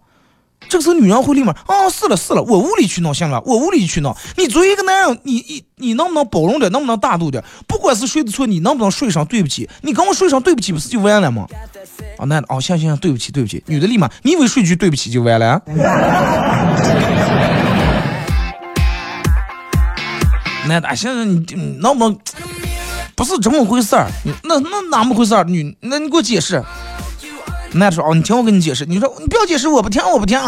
[0.75, 4.17] 这个时候女人会立马啊，是了是了，我无理取闹行了，我无理取闹。
[4.37, 7.41] 你作为一个男人，你你你能不能包容点，能不能大度点？
[7.69, 9.71] 不管是谁的错，你能不能说一声对不起？
[9.83, 11.47] 你跟我说一声对不起，不是就完了吗？
[12.19, 13.63] 啊，男的哦，行行行，对不起对不起。
[13.69, 15.63] 女的立马，你以为说句对不起就完了？
[20.67, 21.39] 男的，现在你
[21.79, 22.19] 能不能
[23.15, 24.09] 不是这么回事儿？
[24.43, 25.45] 那那哪么回事儿？
[25.45, 26.61] 女，那你给我解释。
[27.75, 28.87] 男的说：“哦，你听我跟你解释。
[28.87, 30.39] 你说你不要解释，我不听，我不听。”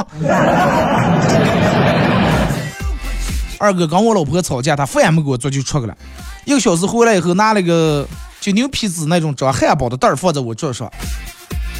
[3.58, 5.96] 二哥跟我老婆吵架，他饭也没给我做就出去了。
[6.44, 8.06] 一个小时回来以后，拿了个
[8.40, 10.90] 就牛皮纸那种装汉堡的袋儿放在我桌上，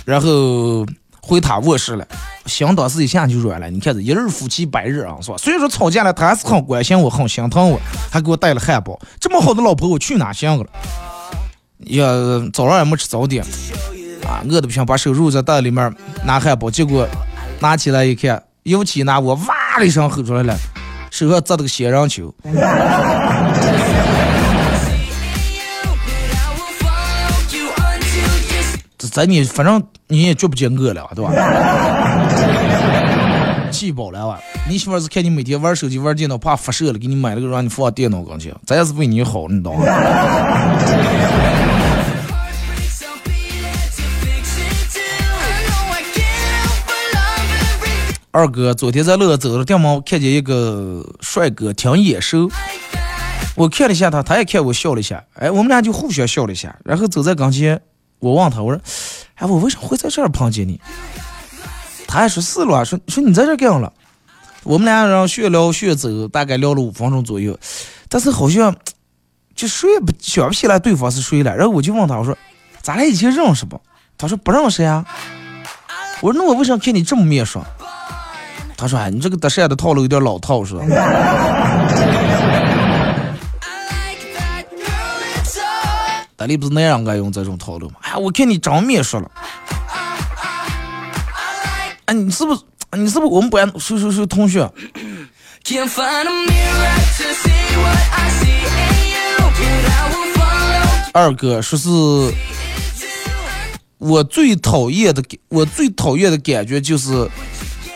[0.05, 0.85] 然后
[1.21, 2.07] 回他卧室了。
[2.47, 3.69] 心当时一下就软了。
[3.69, 5.37] 你看这一日夫妻百日啊，是吧？
[5.37, 7.79] 虽然说吵架了，他还是很关心我，很心疼我，
[8.11, 8.99] 还给我带了汉堡。
[9.21, 10.71] 这么好的老婆，我去哪寻个了？
[11.89, 12.07] 呀，
[12.53, 13.45] 早上也没吃早点。
[14.27, 17.07] 啊，饿的不行，把手揉在袋里面拿汉堡，结果
[17.61, 20.57] 拿起来一看，尤其拿我哇的一声吼出来了，
[21.11, 22.35] 手上扎了个仙人球。
[28.99, 31.31] 这在你反正你也绝不见饿了，对吧？
[33.71, 34.39] 气饱了哇！
[34.67, 39.85] 你媳妇是看你每天玩手机玩电脑怕辐射了，给你买了个让你放电脑跟前，咱也是为你好，你懂吗？
[48.37, 52.51] 二哥昨天在路上走了，电门看见一个帅哥挺眼熟，
[53.55, 57.81] 我看了一下他，他也看我笑了一下，哎，我们俩就互相笑了一下，然后走在跟前，
[58.19, 58.79] 我问他，我说，
[59.37, 60.79] 哎，我为什么会在这儿碰见你？
[62.07, 63.91] 他还说是了，说说你在这干了？
[64.65, 67.59] 我们俩人学聊学走，大概聊了五分钟左右，
[68.11, 68.77] 但是好像
[69.55, 71.57] 就谁也不想不起来对方是谁了。
[71.57, 72.37] 然后我就问他，我说，
[72.83, 73.81] 咱俩以前认识不？
[74.19, 75.07] 他说不认识呀。
[76.21, 77.65] 我说那我为啥看你这么面熟？
[78.77, 80.83] 他说：“哎，你这个搭讪的套路有点老套，是吧？”
[86.37, 87.95] 但你不是那样爱用这种套路吗？
[88.03, 89.31] 哎，我看你长面熟了。
[92.05, 92.61] 哎，你是不是？
[92.93, 94.71] 你是不是我们班谁谁谁同学？
[101.13, 101.89] 二哥说是，
[103.99, 107.29] 我最讨厌的，我最讨厌的感觉就是。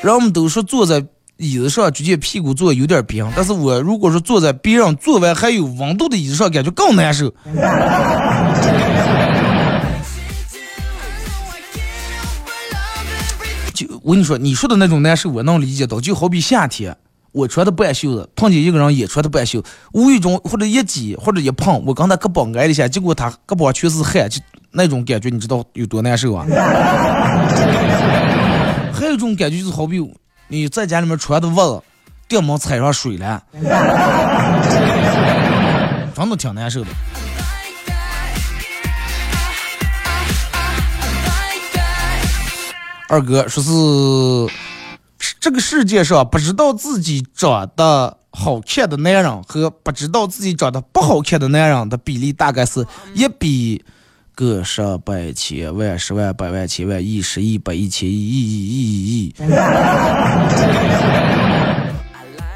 [0.02, 1.04] 人们都说坐在
[1.36, 3.30] 椅子上，直接屁股坐有点冰。
[3.36, 7.28] 但是我如果说坐在别人坐完还有温度的椅子上，感觉更难受。
[13.74, 16.00] 就我跟你说，你说的那种难受，我能理解到。
[16.00, 16.96] 就好比夏天，
[17.32, 24.40] 我穿的半袖子，碰见一个人也穿的半袖，无意中或者一挤或者一碰，我跟他胳膊挨了一下，结果他胳膊全是汗，就
[24.72, 26.46] 那种感觉，你知道有多难受啊？
[29.00, 29.98] 还有一种感觉就是好比
[30.48, 31.82] 你在家里面穿的袜子，
[32.28, 33.42] 电毛踩上水了，
[36.14, 36.90] 真的挺难受的。
[43.08, 43.62] 二哥说
[45.18, 53.82] 是这个世界上不知道自己长得好看的男人和不知道自己长得不好看的男人的比例大概是一比。
[54.40, 59.34] 个十百千万十万百万千万亿十亿百亿千亿亿亿亿亿，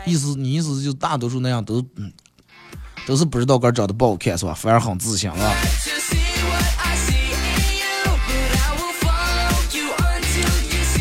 [0.11, 2.11] 意思你意思就大多数那样都嗯
[3.07, 4.55] 都是不知道个长得不好看是吧？
[4.55, 5.37] 反而很自信啊。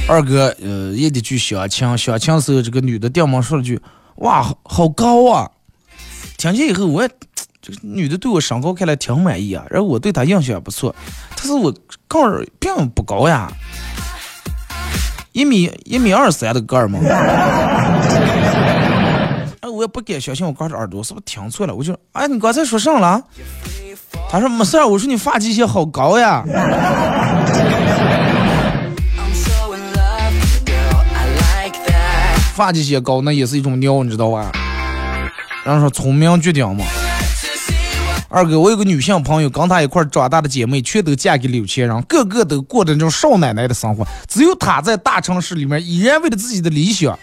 [0.06, 3.80] 二哥呃也得去相亲，相亲时候这个女的掉毛说了句
[4.18, 5.50] 哇好高啊，
[6.38, 7.10] 听见以后我也。
[7.66, 10.93] 这个女的对我身高看来挺满意啊，然后我对她印象也不错，
[11.38, 11.74] 但是我
[12.09, 13.49] 个儿并不高呀，
[15.32, 16.99] 一米一米二三的个儿嘛。
[19.61, 21.74] 哎，我也不敢相信我刚才耳朵是不是听错了？
[21.74, 23.24] 我就哎，你刚才说啥了？
[24.30, 26.43] 他说没事儿，我说你发际线好高呀。
[32.53, 34.51] 发际线高那也是一种尿，你知道吧？
[35.64, 36.84] 然后说聪明绝顶嘛。
[38.34, 47.18] 二哥，我有个女性朋友，跟她一块长大的姐妹，全都嫁给有钱人，个个都过着那种少奶奶的生活，只有她在大城市里面，依然为了自己的理想，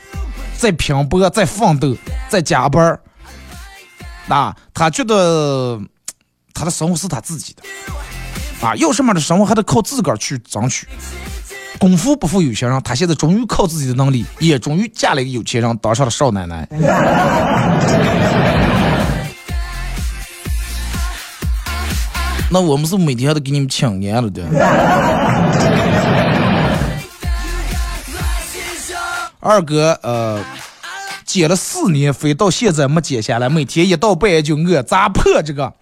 [0.57, 1.97] 在拼搏，在奋斗，
[2.29, 2.97] 在加班。
[4.29, 5.81] 那她觉得
[6.55, 7.63] 她的生活是她自己的，
[8.65, 10.39] 啊，要什么的生活还得靠自个儿去。
[10.39, 10.87] 争取。
[11.81, 16.69] 功夫不负有心人，她现在终于靠自己的能力，也终于嫁了一个有钱人，当上了少奶奶。
[22.53, 24.45] 那我们是每天都给你们请年了的。
[29.39, 30.45] 二哥，呃，
[31.25, 35.73] 减了四年肥，到现在没减下来，每天一到半夜就饿，咋破这个？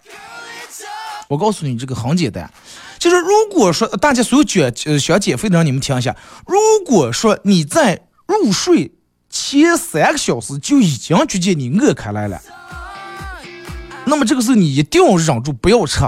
[1.27, 2.49] 我告诉你，这个很简单，
[2.97, 6.15] 就是如果说大家所有减呃想减肥的人，你们听一下，
[6.45, 8.93] 如果说你在入睡
[9.29, 12.39] 前三个小时就已经觉得你饿开来了，
[14.05, 15.99] 那么这个时候你一定要忍住不要吃。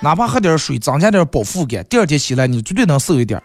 [0.00, 3.42] 哪怕喝点水，增加点饱腹感，第二天起来你绝对能瘦一点。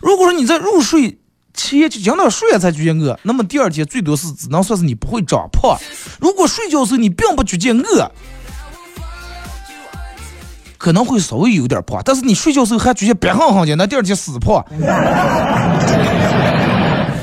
[0.00, 1.18] 如果说你在入睡
[1.54, 5.76] 前就讲到睡才觉得饿，那么第二天最多是只能算是你不会长胖。
[6.20, 8.10] 如果睡觉时候你并不觉得饿，
[10.78, 14.64] 可能会稍微有点胖，但是你睡觉时候还觉得别哼哼的，那第二天死胖。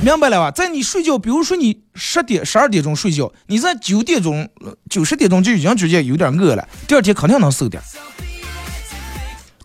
[0.03, 0.51] 明白了吧？
[0.51, 4.49] 在你睡觉，比如说你十点、十二点钟睡觉，你在九点钟、
[4.89, 7.81] 九十点钟就已经觉得有点饿了，第二天肯定能瘦点。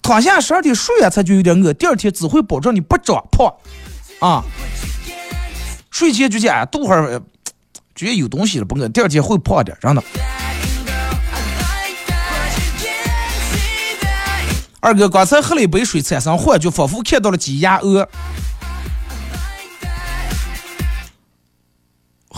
[0.01, 3.53] 躺下十二点睡啊，才就有点饿，第二天只会保证你不长胖
[4.20, 4.45] 啊。
[5.91, 7.20] 睡前觉得啊，肚儿
[7.97, 10.03] 觉得有东西了不饿，第二天会胖点，真的。
[14.78, 18.09] 二哥刚才喝了一杯水，产生幻觉，仿佛看到了鸡鸭鹅。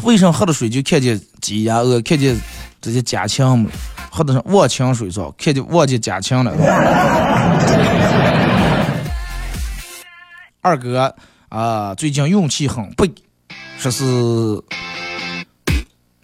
[0.02, 2.38] 为什么喝了水就看见鸡鸭鹅，看见
[2.80, 3.70] 这些家禽了？
[4.10, 6.52] 喝的是忘情水澡，看见忘记家禽了。
[10.60, 11.14] 二哥
[11.48, 13.10] 啊，最近运气很背，
[13.78, 14.04] 说是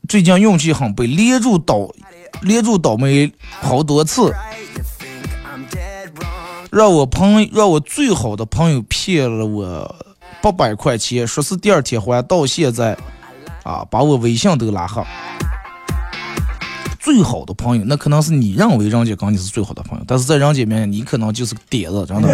[0.09, 1.89] 最近运气很背，连住倒
[2.43, 4.33] 连住倒霉好多次，
[6.71, 9.97] 让我朋让我最好的朋友骗了我
[10.43, 12.97] 八百块钱，说是第二天还，到现在。
[13.67, 15.03] 啊，把我微信都拉黑。
[17.01, 22.29] 最好的朋友，那可能是你认为人家跟你是最好的朋友，但是在人家面前，你可能就是个点子，真的。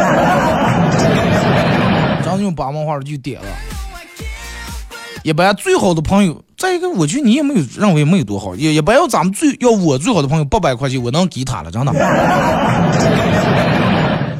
[2.23, 3.47] 真用八毛话就点了。
[5.23, 11.93] 一般最好的朋友，再一个，我觉得你也没有认为没有多好，也也不要咱们最要我最好的朋友八百块钱，我能给他了，真的。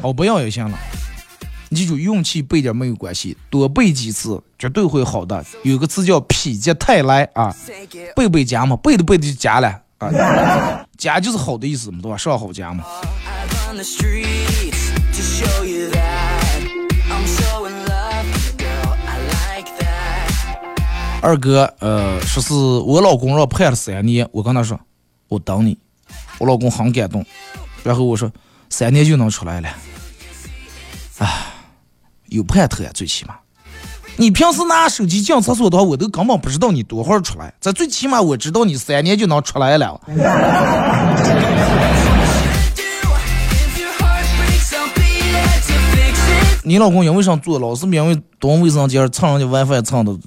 [0.03, 0.77] 哦，不要也行了。
[1.73, 5.43] 记住，运气背点没有关系，多背几次绝对会好的。
[5.63, 7.55] 有个词叫“否极泰来”啊，
[8.15, 12.17] 背背佳嘛，背着背的就佳了啊，佳就是好的意思嘛，对吧？
[12.17, 12.83] 上好佳嘛。
[21.21, 24.77] 二哥，呃，说是我老公让判了三年，我跟他说，
[25.29, 25.77] 我等你。
[26.39, 27.25] 我老公很感动，
[27.83, 28.29] 然后我说，
[28.69, 29.69] 三年就能出来了，
[31.19, 31.52] 唉。
[32.33, 33.35] 有盼头呀，最起码，
[34.17, 37.53] 你平时拿手机进厕所的话，我都根本不知道你多会儿出来。
[37.61, 40.01] 这最起码我知道你三年就能出来了。
[46.63, 47.59] 你老公因为啥做？
[47.59, 50.17] 老是因为蹲卫生间蹭人家 WiFi 蹭的。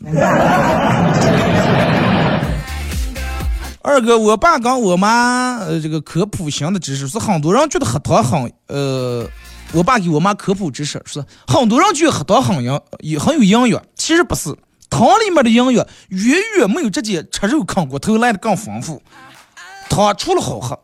[3.83, 9.29] 二哥，我爸跟我妈呃这个科普型的知识是很多人觉得喝汤很呃。
[9.73, 14.57] 我爸给我妈科普知识，说很多人觉得喝汤很营也很有营养，其实不是，
[14.89, 19.03] 汤里面的营养远远没有直接吃肉啃骨头来的更丰富。
[19.89, 20.79] 汤除了好喝，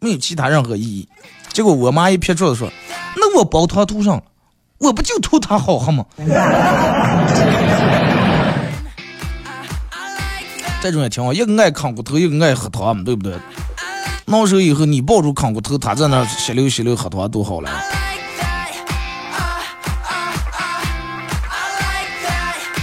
[0.00, 1.08] 没有其他任何意义。
[1.52, 2.70] 结果我妈一撇桌子说
[3.16, 4.22] ：“那我煲汤图上了，
[4.78, 6.06] 我不就图它好喝吗？”
[10.80, 13.34] 这种也挺好，一个爱啃骨头，一个爱喝汤，对不对？
[14.26, 17.70] 闹时候以后你抱住啃骨头，他在那吸溜吸溜喝汤多好了。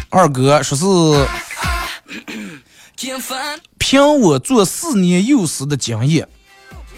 [0.09, 0.85] 二哥说是，
[3.77, 6.27] 凭我做四年幼师的经验，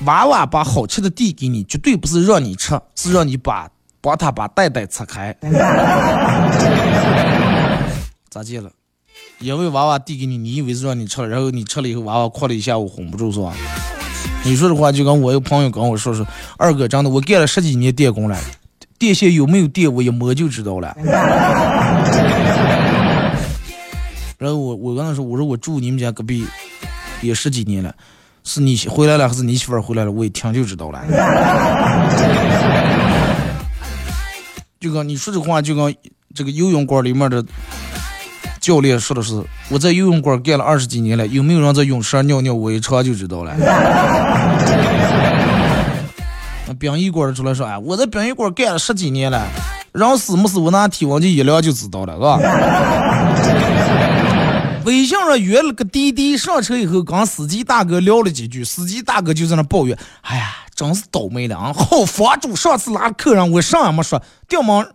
[0.05, 5.35] 娃娃把好吃的递给你，绝对不是让你吃，是让你把帮他把袋袋拆开。
[8.29, 8.69] 咋接了？
[9.39, 13.53] 因为娃娃递给你，你以为是让你吃了，然后你吃了以后，娃娃哭了一下午，哄不住是吧？
[14.43, 16.25] 你说的话就跟我有朋友跟我说说，
[16.57, 18.37] 二哥真的，我干了十几年电工了，
[18.99, 20.95] 电线有没有电，我一摸就知道了。
[25.57, 26.45] 住你们家隔壁
[27.21, 27.93] 也十几年了，
[28.43, 31.01] 是你回来了还是你媳妇回来了，我一听就知道了。
[34.79, 35.95] 就跟你说这话，就跟
[36.35, 37.43] 这个游泳馆里面的
[38.61, 43.55] 教练说的是，我在游泳馆干了二十几年了，有没有人在泳池上尿尿，我一查就知道了。
[46.67, 49.47] 那殡仪馆的出来说，哎，我在殡仪馆干了十几年了，
[49.93, 52.37] 人死没死，我拿体温计一量就知道了，是吧？
[54.87, 61.73] 微信上约了个滴滴，上车以后跟司机大哥聊了几句，司机大哥就在那抱怨：“哎呀，真是倒霉了啊！
[61.73, 64.89] 好房主上次拉客人，我上也没说，掉门，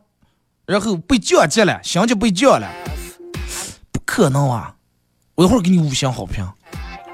[0.64, 2.70] 然后被降级了，星级被降了，
[3.93, 4.76] 不可能啊！
[5.34, 6.43] 我一会儿给你五星好评。”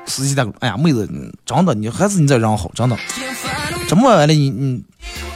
[0.07, 1.05] 司机大哥，哎呀，妹子，
[1.45, 2.97] 真的，你还是你这人好，真的。
[3.89, 4.85] 这么晚了，你你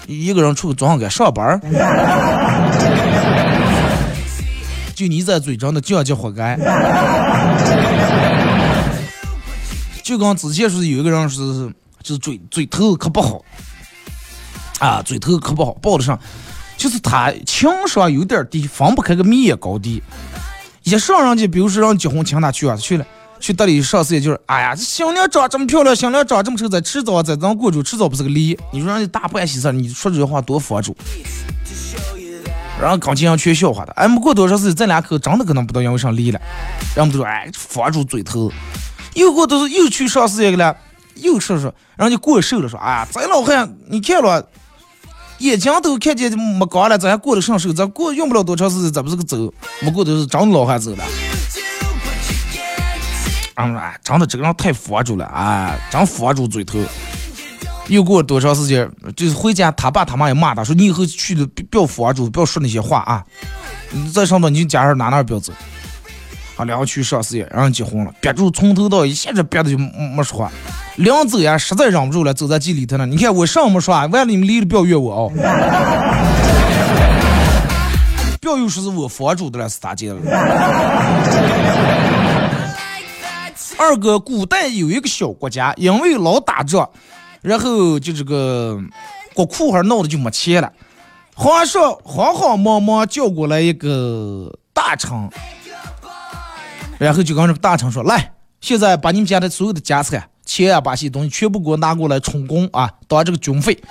[0.07, 1.61] 一个人出去早上该上班
[4.95, 6.55] 就你这嘴真的降级活该。
[10.03, 11.39] 就跟之前说有一个人是
[12.03, 13.45] 就是嘴嘴头可不好
[14.81, 16.19] 啊，嘴头可不好，报的上
[16.77, 20.03] 就是他情商有点低，分不开个蜜月高低。
[20.83, 23.07] 一上人家，比如说让结婚请他去啊，去了。
[23.39, 28.59] 去大理上司也就是，哎呀，这新娘长这么漂亮，新娘长这么丑，在迟早在咱过住，迟早不是个理。
[28.73, 30.97] 你说人家大办喜事，你说这句话多佛主。
[32.81, 36.41] 然后刚进上全笑话的，哎，没过多少时间，咱俩可真的可能不知道因为啥离了。
[36.97, 38.51] 然后都说，哎，佛主嘴头。
[39.15, 40.77] 又过都是又去上司一个了，
[41.17, 44.47] 又说说，然后就过瘦了，说，哎呀，咱老汉，你看了，
[45.39, 51.05] 眼睛都看见没光了，咱还过得上手，咱过用不了多长时间，咱不是个走，没过都是真老汉走了。
[53.55, 56.79] 然后说，哎，真的这个人太佛主了啊，真佛主嘴头。
[57.89, 63.23] 又过多长时间，就是回家，他爸他妈也骂他，说你以后去的不要佛主，不要说那些话啊。
[63.91, 65.53] 你再上到你家人哪哪不要走。
[66.63, 70.53] 好，两去上事业，然后结婚了，憋住从头到一下子憋的就没说话。
[70.95, 73.05] 临走呀，实在忍不住了，走在街里头呢。
[73.05, 75.33] 你看我上没说，完了你们离了不要怨我哦。
[78.41, 80.17] 不要又说是我佛主的了，是咋接的？
[83.77, 86.89] 二哥，古代有一个小国家，因为老打仗，
[87.41, 88.79] 然后就这个
[89.35, 90.71] 国库还闹得就没钱了。
[91.35, 95.29] 皇上慌慌忙忙叫过来一个大臣，
[97.03, 103.83] 然后就跟这个大臣说：“来，现在把你们家的所有的家产、钱啊，把些东西全部给我拿过来充公啊，当这个军费。”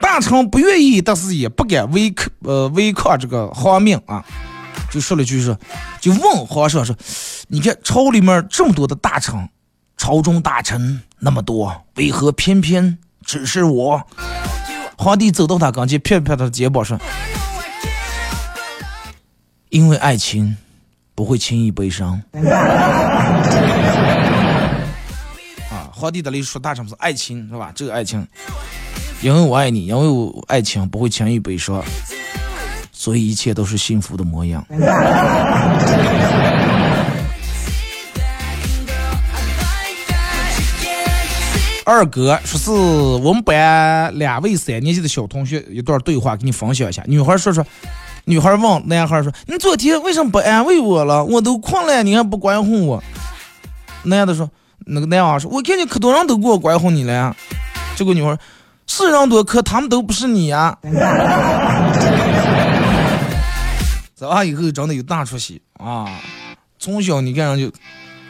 [0.00, 4.24] 大臣不愿意，但是也不敢违抗，呃，违抗这个皇命啊。
[4.90, 5.54] 就说了句说，
[6.00, 6.96] 就问皇上说
[7.48, 9.46] ：“你看朝里面这么多的大臣，
[9.98, 14.02] 朝中大臣那么多，为何偏偏只是我？”
[14.96, 16.98] 皇帝走到他跟前，拍拍他的肩膀说
[19.68, 20.56] ：“因为爱情
[21.20, 22.18] 不会轻易悲伤。
[25.68, 27.70] ”啊，皇帝的里说大臣是爱情是吧？
[27.74, 28.26] 这个爱情，
[29.20, 31.84] 因为我爱你，因为我爱情不会轻易悲伤。
[32.90, 34.64] 所以一切都是幸福的模样。
[41.84, 47.02] 二哥说是我们班两位三年级的小同学一段对话，给你分享一下。
[47.06, 47.62] 女孩说说，
[48.24, 51.24] 女孩问男孩说：“你昨天为什么不安慰我了？
[51.24, 53.02] 我都困了，你还不关心我？”
[54.04, 54.48] 男的说
[54.86, 57.34] ：“那个男娃说，我看见可多人都给我关心你了呀。”
[57.96, 58.36] 这个女孩
[58.86, 60.76] 是人多，可他们都不是你呀。
[64.16, 66.06] 长大以后真的有大出息啊！
[66.78, 67.70] 从小你看上就，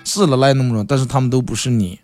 [0.04, 1.98] 是了来那么多，但是他们都不是你。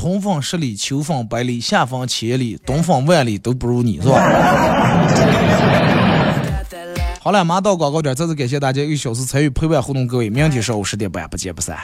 [0.00, 4.14] 春风十里，秋风百里，夏风千里，冬风万里都不如你，是吧？
[7.20, 11.76] 好了，马上到广告点，再次感谢大家一个小时参与陪伴互动，各位，明天上午十点半不见不散。